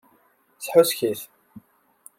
Shuskit-t! 0.65 1.27